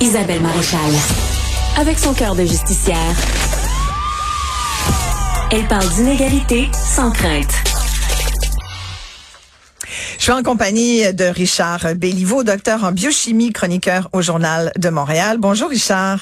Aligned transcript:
Isabelle 0.00 0.40
Maréchal. 0.40 0.92
Avec 1.76 1.98
son 1.98 2.14
cœur 2.14 2.36
de 2.36 2.42
justicière, 2.42 2.96
elle 5.50 5.66
parle 5.66 5.88
d'inégalité 5.88 6.68
sans 6.72 7.10
crainte. 7.10 7.52
Je 10.18 10.22
suis 10.22 10.32
en 10.32 10.44
compagnie 10.44 11.12
de 11.12 11.24
Richard 11.24 11.94
Béliveau, 11.96 12.44
docteur 12.44 12.84
en 12.84 12.92
biochimie, 12.92 13.52
chroniqueur 13.52 14.08
au 14.12 14.22
Journal 14.22 14.72
de 14.76 14.88
Montréal. 14.88 15.38
Bonjour 15.38 15.68
Richard. 15.68 16.20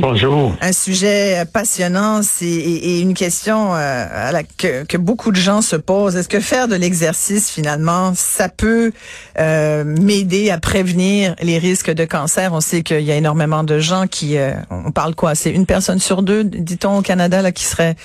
Bonjour. 0.00 0.56
Un 0.62 0.72
sujet 0.72 1.44
passionnant 1.52 2.22
et, 2.40 3.00
une 3.00 3.12
question 3.12 3.74
euh, 3.74 4.06
à 4.10 4.32
la, 4.32 4.42
que, 4.42 4.96
beaucoup 4.96 5.30
de 5.30 5.36
gens 5.36 5.60
se 5.60 5.76
posent. 5.76 6.16
Est-ce 6.16 6.28
que 6.28 6.40
faire 6.40 6.68
de 6.68 6.74
l'exercice, 6.74 7.50
finalement, 7.50 8.12
ça 8.14 8.48
peut 8.48 8.92
euh, 9.38 9.84
m'aider 9.84 10.50
à 10.50 10.58
prévenir 10.58 11.34
les 11.42 11.58
risques 11.58 11.90
de 11.90 12.06
cancer? 12.06 12.54
On 12.54 12.60
sait 12.60 12.82
qu'il 12.82 13.02
y 13.02 13.12
a 13.12 13.16
énormément 13.16 13.62
de 13.62 13.78
gens 13.78 14.06
qui... 14.06 14.38
Euh, 14.38 14.54
on 14.70 14.90
parle 14.90 15.14
quoi? 15.14 15.34
C'est 15.34 15.50
une 15.50 15.66
personne 15.66 15.98
sur 15.98 16.22
deux, 16.22 16.44
dit-on 16.44 16.98
au 16.98 17.02
Canada, 17.02 17.42
là, 17.42 17.52
qui 17.52 17.64
serait 17.64 17.96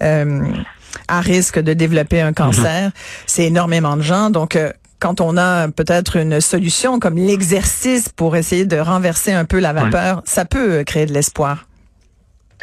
à 0.00 1.20
risque 1.20 1.58
de 1.58 1.72
développer 1.72 2.20
un 2.20 2.32
cancer. 2.32 2.88
Mm-hmm. 2.88 3.24
C'est 3.26 3.44
énormément 3.44 3.96
de 3.96 4.02
gens. 4.02 4.30
Donc, 4.30 4.58
quand 5.00 5.20
on 5.20 5.36
a 5.36 5.68
peut-être 5.68 6.16
une 6.16 6.40
solution 6.40 7.00
comme 7.00 7.16
l'exercice 7.16 8.08
pour 8.08 8.36
essayer 8.36 8.66
de 8.66 8.76
renverser 8.76 9.32
un 9.32 9.44
peu 9.44 9.58
la 9.58 9.72
vapeur, 9.72 10.22
ça 10.24 10.44
peut 10.44 10.72
euh, 10.72 10.84
créer 10.84 11.06
de 11.06 11.12
l'espoir. 11.12 11.64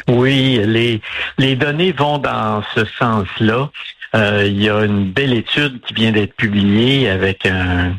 Oui, 0.06 0.60
les, 0.64 1.00
les 1.36 1.56
données 1.56 1.92
vont 1.92 2.18
dans 2.18 2.62
ce 2.74 2.84
sens-là. 2.98 3.70
Euh, 4.14 4.44
il 4.46 4.62
y 4.62 4.70
a 4.70 4.84
une 4.84 5.10
belle 5.10 5.34
étude 5.34 5.80
qui 5.82 5.92
vient 5.92 6.12
d'être 6.12 6.34
publiée 6.34 7.10
avec 7.10 7.44
un, 7.44 7.92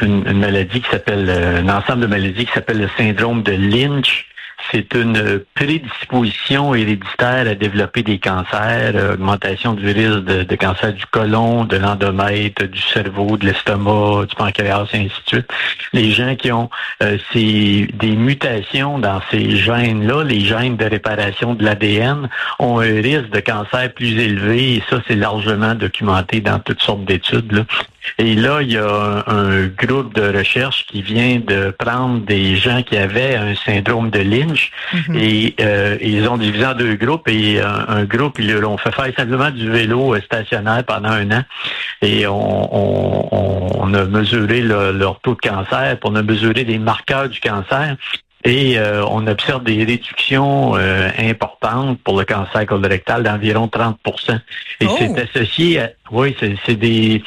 une, 0.00 0.32
maladie 0.32 0.80
qui 0.80 0.90
s'appelle, 0.90 1.30
un 1.30 1.68
ensemble 1.68 2.00
de 2.00 2.06
maladies 2.06 2.46
qui 2.46 2.52
s'appelle 2.52 2.78
le 2.78 2.88
syndrome 2.96 3.42
de 3.44 3.52
Lynch 3.52 4.26
c'est 4.70 4.94
une 4.94 5.42
prédisposition 5.54 6.74
héréditaire 6.74 7.46
à 7.48 7.54
développer 7.54 8.02
des 8.02 8.18
cancers, 8.18 8.92
euh, 8.94 9.14
augmentation 9.14 9.74
du 9.74 9.86
risque 9.86 10.24
de, 10.24 10.56
cancer 10.56 10.92
du 10.92 11.04
côlon, 11.06 11.64
de 11.64 11.76
l'endomètre, 11.76 12.64
du 12.64 12.80
cerveau, 12.80 13.36
de 13.36 13.46
l'estomac, 13.46 14.26
du 14.26 14.34
pancréas, 14.34 14.86
et 14.92 14.98
ainsi 14.98 15.08
de 15.08 15.28
suite. 15.28 15.48
Les 15.92 16.10
gens 16.10 16.36
qui 16.36 16.52
ont 16.52 16.70
euh, 17.02 17.18
ces, 17.32 17.88
des 17.94 18.16
mutations 18.16 18.98
dans 18.98 19.20
ces 19.30 19.56
gènes-là, 19.56 20.24
les 20.24 20.40
gènes 20.40 20.76
de 20.76 20.84
réparation 20.84 21.54
de 21.54 21.64
l'ADN, 21.64 22.28
ont 22.58 22.80
un 22.80 23.00
risque 23.00 23.30
de 23.30 23.40
cancer 23.40 23.92
plus 23.92 24.18
élevé 24.18 24.76
et 24.76 24.82
ça, 24.88 25.02
c'est 25.08 25.16
largement 25.16 25.74
documenté 25.74 26.40
dans 26.40 26.58
toutes 26.58 26.82
sortes 26.82 27.04
d'études. 27.04 27.66
Et 28.18 28.34
là, 28.34 28.62
il 28.62 28.72
y 28.72 28.78
a 28.78 29.24
un, 29.26 29.66
groupe 29.66 30.14
de 30.14 30.36
recherche 30.36 30.86
qui 30.86 31.02
vient 31.02 31.40
de 31.40 31.74
prendre 31.78 32.20
des 32.20 32.56
gens 32.56 32.82
qui 32.82 32.96
avaient 32.96 33.36
un 33.36 33.54
syndrome 33.54 34.10
de 34.10 34.20
Lynch 34.20 34.70
mhm. 34.92 35.16
et 35.16 35.54
euh, 35.60 35.96
ils 36.00 36.28
ont 36.28 36.36
divisé 36.36 36.66
en 36.66 36.74
deux 36.74 36.94
groupes 36.94 37.28
et 37.28 37.60
un, 37.60 38.04
groupe, 38.04 38.38
ils 38.38 38.52
leur 38.52 38.70
ont 38.70 38.76
fait 38.76 38.92
faire 38.92 39.12
simplement 39.16 39.50
du 39.50 39.70
vélo 39.70 40.16
stationnaire 40.20 40.84
pendant 40.84 41.10
un 41.10 41.30
an 41.30 41.42
et 42.00 42.26
on, 42.26 43.82
on, 43.82 43.94
a 43.94 44.04
mesuré 44.04 44.62
leur 44.62 45.20
taux 45.20 45.34
de 45.34 45.40
cancer, 45.40 45.98
puis 46.00 46.10
on 46.10 46.14
a 46.14 46.22
mesuré 46.22 46.64
des 46.64 46.78
marqueurs 46.78 47.28
du 47.28 47.40
cancer 47.40 47.96
et 48.44 48.78
euh, 48.78 49.04
on 49.06 49.26
observe 49.26 49.62
des 49.62 49.84
réductions 49.84 50.76
euh, 50.76 51.08
importantes 51.18 52.00
pour 52.02 52.18
le 52.18 52.24
cancer 52.24 52.66
colorectal 52.66 53.22
d'environ 53.22 53.66
30% 53.66 54.40
Et 54.80 54.86
c'est 54.98 55.10
oh! 55.10 55.16
associé 55.16 55.80
à, 55.80 55.90
oui, 56.12 56.36
c'est 56.66 56.74
des 56.76 57.22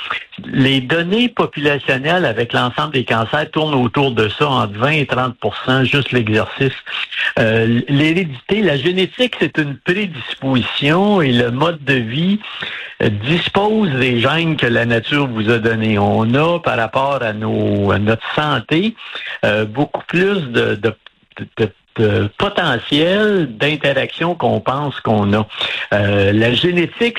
les 0.46 0.82
données 0.82 1.30
populationnelles 1.30 2.26
avec 2.26 2.54
l'ensemble 2.54 2.94
des 2.94 3.06
cancers 3.06 3.50
tournent 3.52 3.74
autour 3.74 4.12
de 4.12 4.28
ça 4.30 4.48
entre 4.48 4.74
20 4.74 4.90
et 4.92 5.06
30% 5.06 5.86
juste 5.86 6.12
l'exercice. 6.12 6.74
Euh, 7.40 7.82
L'hérédité, 7.88 8.62
la 8.62 8.78
génétique, 8.78 9.36
c'est 9.40 9.58
une 9.58 9.78
prédisposition 9.78 11.22
et 11.22 11.32
le 11.32 11.52
mode 11.52 11.84
de 11.86 11.96
vie 11.96 12.40
dispose 13.02 13.92
des 13.92 14.20
gènes 14.20 14.56
que 14.56 14.68
la 14.68 14.86
nature 14.86 15.28
vous 15.28 15.50
a 15.50 15.58
donnés. 15.58 15.98
On 15.98 16.34
a 16.34 16.60
par 16.60 16.78
rapport 16.78 17.24
à 17.24 17.34
nos 17.34 17.98
notre 17.98 18.36
santé 18.36 18.96
beaucoup 19.68 20.04
plus 20.08 20.42
de, 20.52 20.78
potentiel 22.38 23.56
d'interaction 23.58 24.36
qu'on 24.36 24.60
pense 24.60 25.00
qu'on 25.02 25.34
a. 25.34 25.48
Euh, 25.94 26.32
la 26.34 26.54
génétique, 26.54 27.18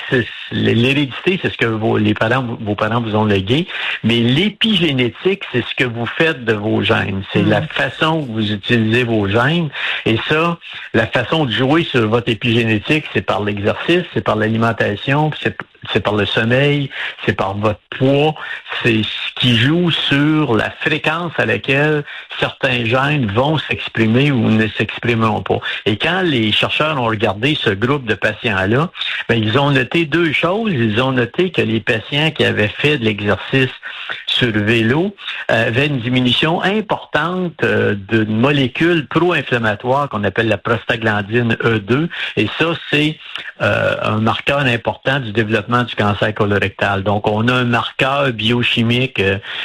l'hérédité, 0.53 1.38
c'est 1.41 1.50
ce 1.50 1.56
que 1.56 1.66
vos, 1.66 1.97
les 1.97 2.14
parents, 2.14 2.44
vos 2.60 2.75
parents 2.75 3.00
vous 3.00 3.16
ont 3.16 3.25
légué, 3.25 3.66
mais 4.04 4.20
l'épigénétique, 4.20 5.42
c'est 5.53 5.64
ce 5.64 5.75
que 5.75 5.84
vous 5.84 6.06
faites 6.06 6.44
de 6.44 6.53
vos 6.53 6.82
gènes. 6.82 7.22
C'est 7.32 7.42
la 7.42 7.62
mm. 7.62 7.69
façon 7.69 8.22
que 8.22 8.32
vous 8.32 8.53
utilisez 8.53 9.04
vos 9.04 9.28
gènes. 9.28 9.70
Et 10.04 10.19
ça, 10.28 10.59
la 10.94 11.06
façon 11.06 11.44
de 11.44 11.53
jouer 11.53 11.84
sur 11.84 12.06
votre 12.08 12.28
épigénétique, 12.28 13.04
c'est 13.12 13.22
par 13.22 13.43
l'exercice, 13.43 14.04
c'est 14.14 14.22
par 14.22 14.37
l'alimentation, 14.37 15.31
c'est 15.43 15.56
c'est 15.92 16.00
par 16.00 16.14
le 16.14 16.26
sommeil, 16.26 16.91
c'est 17.24 17.34
par 17.34 17.56
votre 17.56 17.80
poids, 17.91 18.34
c'est 18.82 19.02
ce 19.02 19.41
qui 19.41 19.56
joue 19.56 19.91
sur 19.91 20.54
la 20.54 20.70
fréquence 20.70 21.32
à 21.38 21.47
laquelle 21.47 22.04
certains 22.38 22.84
gènes 22.84 23.26
vont 23.32 23.58
s'exprimer 23.58 24.30
ou 24.30 24.48
ne 24.48 24.69
s'exprimeront 24.69 25.42
pas. 25.42 25.58
Et 25.84 25.96
quand 25.96 26.22
les 26.22 26.52
chercheurs 26.52 27.00
ont 27.00 27.06
regardé 27.06 27.54
ce 27.54 27.70
groupe 27.70 28.04
de 28.04 28.14
patients-là, 28.14 28.91
ben, 29.28 29.42
ils 29.42 29.58
ont 29.58 29.70
noté 29.70 30.04
deux 30.04 30.32
choses. 30.32 30.72
Ils 30.72 31.00
ont 31.00 31.12
noté 31.12 31.50
que 31.50 31.62
les 31.62 31.80
patients 31.80 32.30
qui 32.30 32.44
avaient 32.44 32.69
fait 32.69 32.98
de 32.98 33.04
l'exercice 33.04 33.70
sur 34.36 34.52
vélo 34.52 35.14
euh, 35.50 35.69
avaient 35.69 35.86
une 35.86 36.00
diminution 36.00 36.62
importante 36.62 37.54
euh, 37.62 37.94
d'une 37.94 38.36
molécule 38.36 39.06
pro-inflammatoire 39.08 40.08
qu'on 40.08 40.24
appelle 40.24 40.48
la 40.48 40.58
prostaglandine 40.58 41.54
E2. 41.54 42.08
Et 42.36 42.48
ça, 42.58 42.72
c'est 42.91 43.19
euh, 43.62 43.96
un 44.02 44.20
marqueur 44.20 44.60
important 44.60 45.20
du 45.20 45.32
développement 45.32 45.84
du 45.84 45.94
cancer 45.94 46.34
colorectal. 46.34 47.02
Donc, 47.02 47.26
on 47.26 47.48
a 47.48 47.54
un 47.54 47.64
marqueur 47.64 48.32
biochimique 48.32 49.22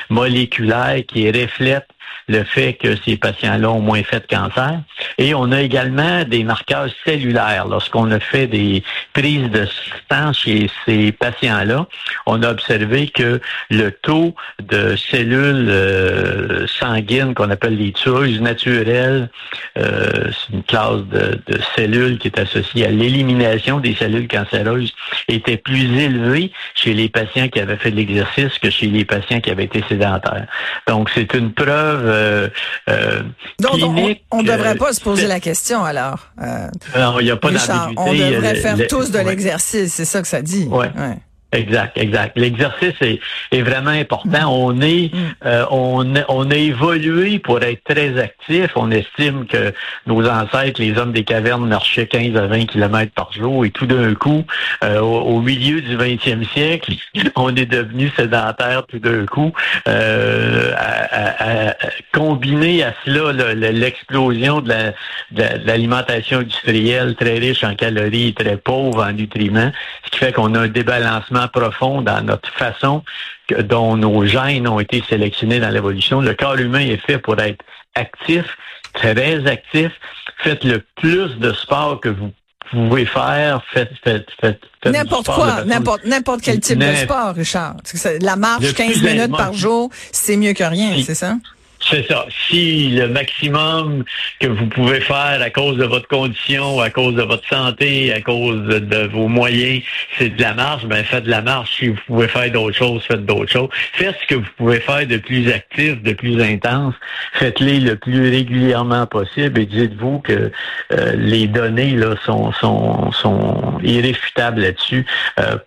moléculaire 0.09 1.01
qui 1.07 1.29
reflète 1.29 1.87
le 2.27 2.43
fait 2.43 2.73
que 2.73 2.95
ces 3.03 3.17
patients-là 3.17 3.69
ont 3.69 3.81
moins 3.81 4.03
fait 4.03 4.21
de 4.21 4.35
cancer. 4.35 4.81
Et 5.17 5.33
on 5.33 5.51
a 5.51 5.61
également 5.61 6.23
des 6.23 6.43
marqueurs 6.43 6.87
cellulaires. 7.05 7.67
Lorsqu'on 7.67 8.11
a 8.11 8.19
fait 8.19 8.47
des 8.47 8.83
prises 9.13 9.49
de 9.49 9.67
sang 10.09 10.33
chez 10.33 10.69
ces 10.85 11.11
patients-là, 11.11 11.87
on 12.25 12.43
a 12.43 12.49
observé 12.49 13.07
que 13.07 13.41
le 13.69 13.91
taux 13.91 14.35
de 14.61 14.95
cellules 14.95 15.69
euh, 15.69 16.67
sanguines 16.67 17.33
qu'on 17.33 17.49
appelle 17.49 17.77
les 17.77 17.91
tueuses 17.91 18.41
naturelles, 18.41 19.29
euh, 19.77 20.31
c'est 20.31 20.53
une 20.53 20.63
classe 20.63 21.01
de, 21.11 21.39
de, 21.47 21.59
cellules 21.75 22.17
qui 22.17 22.27
est 22.27 22.39
associée 22.39 22.85
à 22.85 22.91
l'élimination 22.91 23.79
des 23.79 23.95
cellules 23.95 24.27
cancéreuses, 24.27 24.93
était 25.27 25.57
plus 25.57 25.97
élevé 25.97 26.51
chez 26.75 26.93
les 26.93 27.09
patients 27.09 27.47
qui 27.47 27.59
avaient 27.59 27.77
fait 27.77 27.91
de 27.91 27.95
l'exercice 27.95 28.57
que 28.59 28.69
chez 28.69 28.87
les 28.87 29.05
patients 29.05 29.39
qui 29.39 29.49
avaient 29.49 29.65
été 29.65 29.83
sédentaires. 29.87 30.47
Donc, 30.87 31.09
c'est 31.13 31.33
une 31.33 31.53
preuve 31.53 32.05
euh, 32.05 32.49
euh, 32.89 33.21
Donc, 33.59 34.17
on 34.31 34.41
ne 34.41 34.47
devrait 34.47 34.75
pas 34.75 34.93
se 34.93 35.01
poser 35.01 35.27
la 35.27 35.39
question 35.39 35.83
alors. 35.83 36.27
Euh, 36.41 36.67
non, 36.97 37.19
il 37.19 37.25
n'y 37.25 37.31
a 37.31 37.37
pas 37.37 37.51
d'ambiguïté. 37.51 37.93
On 37.97 38.13
devrait 38.13 38.55
faire 38.55 38.87
tous 38.87 39.11
de 39.11 39.19
l'exercice, 39.19 39.93
c'est 39.93 40.05
ça 40.05 40.21
que 40.21 40.27
ça 40.27 40.41
dit. 40.41 40.67
Ouais. 40.69 40.91
ouais. 40.95 41.17
Exact, 41.53 41.97
exact. 41.97 42.37
L'exercice 42.37 42.95
est, 43.01 43.19
est, 43.51 43.61
vraiment 43.61 43.91
important. 43.91 44.29
Mm. 44.29 44.49
On 44.49 44.81
est, 44.81 45.13
mm. 45.13 45.17
euh, 45.45 45.65
on, 45.69 46.13
on 46.29 46.49
a 46.49 46.55
évolué 46.55 47.39
pour 47.39 47.61
être 47.61 47.83
très 47.83 48.17
actif. 48.17 48.71
On 48.75 48.89
estime 48.89 49.45
que 49.45 49.73
nos 50.07 50.25
ancêtres, 50.25 50.81
les 50.81 50.97
hommes 50.97 51.11
des 51.11 51.25
cavernes, 51.25 51.67
marchaient 51.67 52.07
15 52.07 52.37
à 52.37 52.47
20 52.47 52.67
kilomètres 52.67 53.11
par 53.13 53.33
jour, 53.33 53.65
et 53.65 53.69
tout 53.69 53.85
d'un 53.85 54.13
coup, 54.15 54.45
euh, 54.83 54.99
au, 55.01 55.41
milieu 55.41 55.81
du 55.81 55.97
20e 55.97 56.47
siècle, 56.53 56.93
on 57.35 57.53
est 57.53 57.65
devenu 57.65 58.09
sédentaire 58.15 58.85
tout 58.87 58.99
d'un 58.99 59.25
coup. 59.25 59.51
Euh, 59.89 60.73
à, 60.77 61.69
à, 61.69 61.75
combiné 62.13 62.83
à 62.83 62.93
cela 63.03 63.53
l'explosion 63.53 64.61
de 64.61 64.73
l'alimentation 65.65 66.39
industrielle 66.39 67.15
très 67.15 67.39
riche 67.39 67.63
en 67.65 67.75
calories, 67.75 68.29
et 68.29 68.33
très 68.33 68.57
pauvre 68.57 69.03
en 69.03 69.11
nutriments, 69.11 69.71
ce 70.05 70.11
qui 70.11 70.19
fait 70.19 70.31
qu'on 70.31 70.55
a 70.55 70.59
un 70.59 70.67
débalancement 70.67 71.40
profond 71.47 72.01
dans 72.01 72.21
notre 72.21 72.51
façon 72.53 73.03
dont 73.63 73.97
nos 73.97 74.25
gènes 74.25 74.67
ont 74.67 74.79
été 74.79 75.03
sélectionnés 75.07 75.59
dans 75.59 75.69
l'évolution. 75.69 76.21
Le 76.21 76.33
corps 76.33 76.57
humain 76.57 76.79
est 76.79 77.03
fait 77.05 77.17
pour 77.17 77.39
être 77.39 77.63
actif, 77.95 78.57
très 78.93 79.45
actif. 79.47 79.91
Faites 80.37 80.63
le 80.63 80.83
plus 80.95 81.37
de 81.39 81.53
sport 81.53 81.99
que 81.99 82.09
vous 82.09 82.31
pouvez 82.71 83.05
faire. 83.05 83.61
Faites, 83.73 83.91
faites, 84.03 84.27
faites, 84.39 84.61
N'importe 84.85 85.27
quoi, 85.27 85.63
n'importe, 85.65 86.05
n'importe 86.05 86.41
quel 86.41 86.59
type 86.59 86.79
de 86.79 86.95
sport, 86.95 87.35
Richard. 87.35 87.75
La 88.21 88.35
marche, 88.35 88.73
15 88.73 89.01
minutes 89.01 89.35
par 89.35 89.53
jour, 89.53 89.89
c'est 90.11 90.37
mieux 90.37 90.53
que 90.53 90.63
rien, 90.63 91.01
c'est 91.03 91.15
ça? 91.15 91.35
C'est 91.81 92.07
ça. 92.07 92.25
Si 92.47 92.89
le 92.89 93.07
maximum 93.07 94.03
que 94.39 94.47
vous 94.47 94.67
pouvez 94.67 95.01
faire 95.01 95.41
à 95.41 95.49
cause 95.49 95.77
de 95.77 95.85
votre 95.85 96.07
condition, 96.07 96.79
à 96.79 96.89
cause 96.89 97.15
de 97.15 97.23
votre 97.23 97.47
santé, 97.47 98.13
à 98.13 98.21
cause 98.21 98.61
de, 98.65 99.07
vos 99.07 99.27
moyens, 99.27 99.81
c'est 100.17 100.29
de 100.29 100.41
la 100.41 100.53
marche, 100.53 100.85
ben 100.85 101.03
faites 101.03 101.23
de 101.23 101.29
la 101.29 101.41
marche. 101.41 101.77
Si 101.79 101.87
vous 101.89 101.99
pouvez 102.05 102.27
faire 102.27 102.51
d'autres 102.51 102.77
choses, 102.77 103.03
faites 103.03 103.25
d'autres 103.25 103.51
choses. 103.51 103.69
Faites 103.93 104.15
ce 104.21 104.27
que 104.27 104.35
vous 104.35 104.49
pouvez 104.57 104.79
faire 104.79 105.07
de 105.07 105.17
plus 105.17 105.51
actif, 105.51 106.01
de 106.03 106.13
plus 106.13 106.41
intense. 106.41 106.93
Faites-les 107.33 107.79
le 107.79 107.95
plus 107.95 108.29
régulièrement 108.29 109.07
possible 109.07 109.59
et 109.59 109.65
dites-vous 109.65 110.19
que 110.19 110.51
euh, 110.91 111.13
les 111.15 111.47
données 111.47 111.95
là 111.95 112.15
sont, 112.25 112.51
sont, 112.53 113.11
sont 113.11 113.79
irréfutables 113.83 114.61
là-dessus. 114.61 115.05
Euh, 115.39 115.57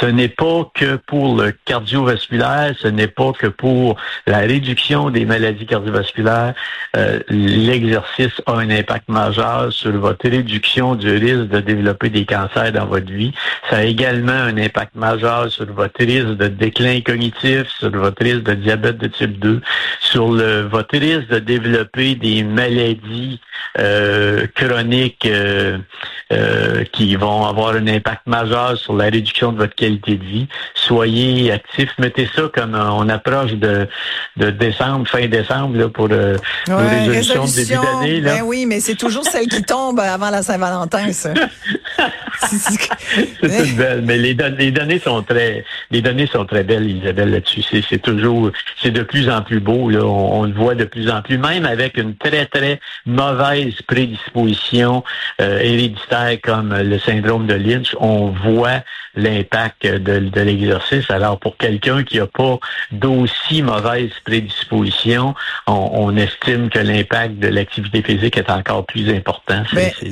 ce 0.00 0.06
n'est 0.06 0.28
pas 0.28 0.70
que 0.74 0.96
pour 0.96 1.36
le 1.36 1.52
cardiovasculaire, 1.64 2.74
ce 2.78 2.88
n'est 2.88 3.08
pas 3.08 3.32
que 3.32 3.46
pour 3.46 3.96
la 4.26 4.38
réduction 4.38 5.10
des 5.10 5.24
maladies 5.24 5.66
cardiovasculaires. 5.66 6.54
Euh, 6.96 7.20
l'exercice 7.28 8.40
a 8.46 8.52
un 8.52 8.70
impact 8.70 9.08
majeur 9.08 9.72
sur 9.72 9.92
votre 9.92 10.28
réduction 10.28 10.94
du 10.94 11.10
risque 11.10 11.48
de 11.48 11.60
développer 11.60 12.10
des 12.10 12.24
cancers 12.24 12.72
dans 12.72 12.86
votre 12.86 13.10
vie. 13.10 13.32
Ça 13.70 13.78
a 13.78 13.84
également 13.84 14.32
un 14.32 14.56
impact 14.56 14.94
majeur 14.94 15.50
sur 15.50 15.66
votre 15.72 16.04
risque 16.04 16.36
de 16.36 16.48
déclin 16.48 17.00
cognitif, 17.00 17.68
sur 17.78 17.90
votre 17.90 18.22
risque 18.22 18.44
de 18.44 18.54
diabète 18.54 18.98
de 18.98 19.08
type 19.08 19.38
2, 19.38 19.60
sur 20.00 20.32
le, 20.32 20.62
votre 20.62 20.96
risque 20.96 21.28
de 21.28 21.38
développer 21.38 22.14
des 22.14 22.42
maladies 22.42 23.40
euh, 23.78 24.46
chroniques 24.54 25.28
euh, 26.32 26.84
qui 26.92 27.16
vont 27.16 27.44
avoir 27.44 27.74
un 27.74 27.86
impact 27.86 28.22
majeur 28.26 28.78
sur 28.78 28.94
la 28.94 29.04
réduction 29.04 29.52
de 29.52 29.58
votre 29.58 29.74
qualité 29.74 30.16
de 30.16 30.24
vie. 30.24 30.48
Soyez 30.74 31.52
actifs. 31.52 31.92
Mettez 31.98 32.28
ça 32.34 32.42
comme 32.54 32.74
euh, 32.74 32.90
on 32.92 33.08
approche 33.08 33.52
de, 33.52 33.86
de 34.36 34.50
décembre, 34.50 35.06
fin 35.06 35.26
décembre, 35.26 35.76
là, 35.76 35.88
pour 35.88 36.08
euh, 36.10 36.36
nos 36.66 36.78
résolutions 36.78 37.44
de 37.44 37.50
début 37.50 37.74
d'année. 37.74 38.20
Ben 38.20 38.42
oui, 38.42 38.64
mais 38.64 38.80
c'est 38.80 38.94
toujours 38.94 39.24
celle 39.24 39.48
qui 39.48 39.62
tombe 39.62 40.00
avant 40.00 40.30
la 40.30 40.42
Saint-Valentin, 40.42 41.12
ça. 41.12 41.34
c'est 43.42 43.76
belle, 43.76 44.02
mais 44.02 44.16
les, 44.16 44.36
les, 44.58 44.70
données 44.70 44.98
sont 44.98 45.22
très, 45.22 45.64
les 45.90 46.02
données 46.02 46.26
sont 46.26 46.44
très 46.44 46.64
belles, 46.64 46.88
Isabelle, 46.88 47.30
là-dessus. 47.30 47.62
C'est 47.88 48.02
toujours, 48.02 48.50
c'est 48.80 48.90
de 48.90 49.02
plus 49.02 49.28
en 49.30 49.42
plus 49.42 49.60
beau, 49.60 49.90
là. 49.90 50.04
On, 50.04 50.44
le 50.44 50.52
voit 50.52 50.74
de 50.74 50.84
plus 50.84 51.10
en 51.10 51.22
plus, 51.22 51.38
même 51.38 51.64
avec 51.64 51.96
une 51.96 52.16
très, 52.16 52.46
très 52.46 52.80
mauvaise 53.06 53.74
prédisposition 53.86 55.04
euh, 55.40 55.58
héréditaire 55.60 56.38
comme 56.42 56.74
le 56.76 56.98
syndrome 56.98 57.46
de 57.46 57.54
Lynch, 57.54 57.94
on 57.98 58.28
voit 58.28 58.82
l'impact 59.16 59.86
de, 59.86 60.40
l'exercice. 60.40 61.08
Alors, 61.10 61.38
pour 61.38 61.56
quelqu'un 61.56 62.02
qui 62.02 62.18
n'a 62.18 62.26
pas 62.26 62.58
d'aussi 62.90 63.62
mauvaise 63.62 64.10
prédisposition, 64.24 65.34
on, 65.66 66.14
estime 66.16 66.68
que 66.68 66.78
l'impact 66.78 67.38
de 67.38 67.48
l'activité 67.48 68.02
physique 68.02 68.36
est 68.36 68.50
encore 68.50 68.84
plus 68.86 69.08
important. 69.10 69.62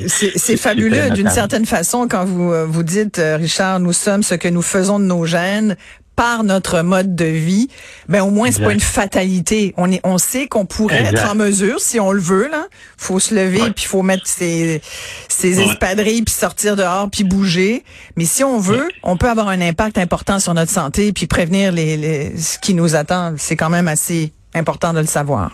C'est 0.07 0.57
fabuleux 0.57 1.11
d'une 1.11 1.29
certaine 1.29 1.67
façon 1.67 1.72
quand 2.11 2.25
vous 2.25 2.53
euh, 2.53 2.67
vous 2.69 2.83
dites, 2.83 3.19
euh, 3.19 3.37
Richard, 3.37 3.81
nous 3.81 3.93
sommes 3.93 4.23
ce 4.23 4.35
que 4.35 4.49
nous 4.49 4.63
faisons 4.63 4.99
de 4.99 5.05
nos 5.05 5.25
gènes 5.25 5.77
par 6.15 6.45
notre 6.45 6.83
mode 6.83 7.17
de 7.17 7.25
vie, 7.25 7.69
ben 8.07 8.23
au 8.23 8.31
moins 8.31 8.53
c'est 8.53 8.63
pas 8.63 8.75
une 8.75 8.81
fatalité. 8.81 9.73
On 9.79 9.91
est, 9.91 10.01
on 10.05 10.19
sait 10.19 10.47
qu'on 10.47 10.67
pourrait 10.67 11.03
être 11.05 11.31
en 11.31 11.35
mesure, 11.35 11.81
si 11.81 11.99
on 11.99 12.13
le 12.13 12.21
veut 12.21 12.49
là, 12.49 12.67
faut 12.99 13.19
se 13.19 13.35
lever 13.35 13.71
puis 13.75 13.87
faut 13.87 14.03
mettre 14.03 14.27
ses, 14.27 14.83
ses 15.29 15.61
espadrilles 15.61 16.23
puis 16.23 16.35
sortir 16.35 16.77
dehors 16.77 17.09
puis 17.11 17.25
bouger. 17.25 17.83
Mais 18.17 18.27
si 18.27 18.45
on 18.45 18.59
veut, 18.59 18.89
on 19.03 19.17
peut 19.17 19.31
avoir 19.31 19.49
un 19.49 19.63
impact 19.63 19.97
important 19.97 20.39
sur 20.39 20.53
notre 20.53 20.71
santé 20.71 21.15
puis 21.15 21.27
prévenir 21.27 21.73
les, 21.73 21.97
les 21.97 22.39
ce 22.39 22.59
qui 22.59 22.75
nous 22.75 22.95
attend. 22.95 23.33
C'est 23.39 23.57
quand 23.57 23.71
même 23.71 23.89
assez 23.89 24.33
important 24.55 24.93
de 24.93 25.01
le 25.01 25.07
savoir. 25.07 25.53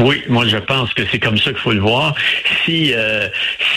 Oui, 0.00 0.22
moi 0.28 0.44
je 0.46 0.56
pense 0.56 0.92
que 0.92 1.02
c'est 1.10 1.20
comme 1.20 1.38
ça 1.38 1.50
qu'il 1.50 1.60
faut 1.60 1.72
le 1.72 1.80
voir. 1.80 2.16
Si 2.64 2.92
euh, 2.94 3.28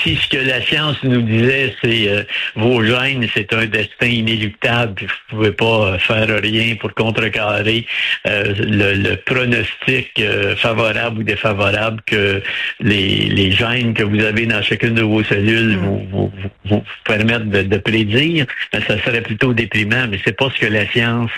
si 0.01 0.15
ce 0.15 0.27
que 0.27 0.37
la 0.37 0.61
science 0.61 0.97
nous 1.03 1.21
disait, 1.21 1.75
c'est 1.83 2.09
euh, 2.09 2.23
vos 2.55 2.83
gènes, 2.83 3.27
c'est 3.35 3.53
un 3.53 3.65
destin 3.65 4.07
inéluctable, 4.07 4.95
puis 4.95 5.05
vous 5.05 5.37
pouvez 5.37 5.51
pas 5.51 5.65
euh, 5.65 5.97
faire 5.99 6.27
rien 6.41 6.75
pour 6.75 6.93
contrecarrer 6.95 7.85
le, 8.25 9.15
pronostic 9.15 10.21
favorable 10.57 11.19
ou 11.19 11.23
défavorable 11.23 12.01
que 12.05 12.41
les, 12.79 13.29
les 13.29 13.51
gènes 13.51 13.93
que 13.93 14.03
vous 14.03 14.21
avez 14.21 14.45
dans 14.45 14.61
chacune 14.61 14.95
de 14.95 15.01
vos 15.01 15.23
cellules 15.23 15.77
mm. 15.77 16.07
vous, 16.11 16.31
vous, 16.65 16.83
permettent 17.05 17.49
de, 17.49 17.77
prédire, 17.77 18.45
ben, 18.73 18.81
ça 18.87 18.99
serait 19.03 19.21
plutôt 19.21 19.53
déprimant. 19.53 20.07
Mais 20.09 20.19
c'est 20.23 20.35
pas 20.35 20.49
ce 20.49 20.59
que 20.59 20.71
la 20.71 20.87
science, 20.87 21.31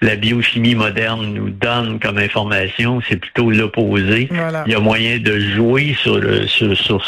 la 0.00 0.16
biochimie 0.16 0.74
moderne 0.74 1.32
nous 1.32 1.50
donne 1.50 1.98
comme 2.00 2.18
information, 2.18 3.00
c'est 3.08 3.16
plutôt 3.16 3.50
l'opposé. 3.50 4.25
Il 4.30 4.72
y 4.72 4.74
a 4.74 4.80
moyen 4.80 5.18
de 5.18 5.38
jouer 5.38 5.96
sur 6.00 6.20
sur 6.48 6.76
sur 6.76 7.04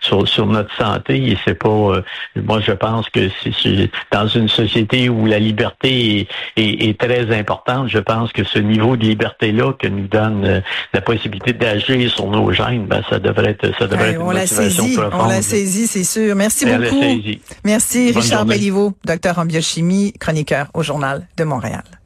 sur, 0.00 0.28
sur, 0.28 0.46
notre 0.46 0.74
santé 0.76 1.30
et 1.30 1.38
c'est 1.44 1.54
pas. 1.54 1.68
Euh, 1.68 2.02
moi, 2.36 2.60
je 2.60 2.72
pense 2.72 3.08
que 3.10 3.28
c'est 3.42 3.90
dans 4.12 4.26
une 4.26 4.48
société 4.48 5.08
où 5.08 5.26
la 5.26 5.38
liberté 5.38 6.28
est, 6.56 6.98
très 6.98 7.36
importante. 7.36 7.88
Je 7.88 7.98
pense 7.98 8.32
que 8.32 8.44
ce 8.44 8.58
niveau 8.58 8.96
de 8.96 9.04
liberté 9.04 9.52
là 9.52 9.72
que 9.72 9.86
nous 9.86 10.08
donne 10.08 10.44
euh, 10.44 10.60
la 10.92 11.00
possibilité 11.00 11.52
d'agir 11.52 12.10
sur 12.10 12.28
nos 12.28 12.52
gènes, 12.52 12.86
ben, 12.86 13.02
ça 13.08 13.18
devrait 13.18 13.50
être 13.50 13.70
ça 13.78 13.86
devrait 13.86 14.12
être 14.12 14.20
on 14.20 14.30
l'a 14.30 14.46
saisi, 14.46 14.96
On 15.12 15.26
l'a 15.26 15.42
saisi, 15.42 15.86
c'est 15.86 16.04
sûr. 16.04 16.34
Merci 16.34 16.66
beaucoup. 16.66 17.04
Merci 17.64 18.12
Richard 18.12 18.46
Belliveau, 18.46 18.94
docteur 19.04 19.38
en 19.38 19.44
biochimie, 19.44 20.12
chroniqueur 20.18 20.68
au 20.74 20.82
journal 20.82 21.26
de 21.36 21.44
Montréal. 21.44 21.97